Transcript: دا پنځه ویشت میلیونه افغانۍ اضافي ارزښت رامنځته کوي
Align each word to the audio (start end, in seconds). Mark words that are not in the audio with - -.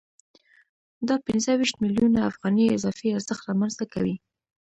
دا 1.07 1.15
پنځه 1.27 1.51
ویشت 1.59 1.75
میلیونه 1.83 2.19
افغانۍ 2.29 2.65
اضافي 2.77 3.07
ارزښت 3.17 3.43
رامنځته 3.49 3.85
کوي 3.93 4.15